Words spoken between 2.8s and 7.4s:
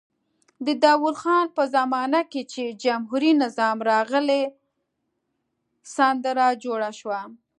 جمهوري نظام راغی سندره جوړه شوه.